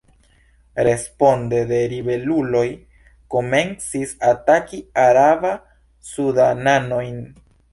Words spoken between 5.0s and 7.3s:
araba-sudananojn.